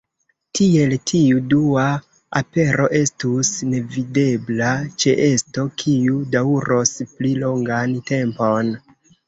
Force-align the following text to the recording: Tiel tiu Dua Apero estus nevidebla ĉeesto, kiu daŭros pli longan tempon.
Tiel 0.59 0.93
tiu 1.09 1.41
Dua 1.51 1.83
Apero 2.39 2.87
estus 3.01 3.53
nevidebla 3.75 4.71
ĉeesto, 5.05 5.69
kiu 5.85 6.19
daŭros 6.39 6.97
pli 7.15 7.39
longan 7.47 7.97
tempon. 8.13 8.77